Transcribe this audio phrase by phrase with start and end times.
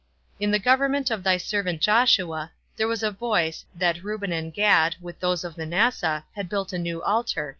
[0.39, 4.95] In the government of thy servant Joshua, there was a voice, that Reuben and Gad,
[4.99, 7.49] with those of Manasseh, had built a new altar.